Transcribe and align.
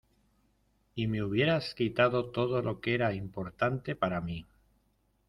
Y 0.95 1.05
me 1.05 1.21
hubieras 1.21 1.75
quitado 1.75 2.31
todo 2.31 2.63
lo 2.63 2.81
que 2.81 2.95
era 2.95 3.13
importante 3.13 3.93
para 3.95 4.19
mí 4.19 4.47